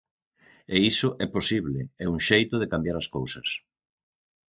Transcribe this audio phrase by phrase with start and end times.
[0.75, 3.47] E iso é posible, é un xeito de cambiar as cousas.